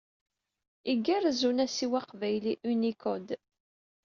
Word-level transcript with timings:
Igerrez 0.93 1.41
unasiw 1.49 1.93
aqbayli 2.01 2.53
Unicode. 2.71 3.35